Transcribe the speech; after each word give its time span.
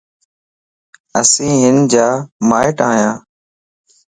اسين 1.19 1.51
ھنجا 1.63 2.07
ماٽ 2.49 2.77
ايا 2.89 3.11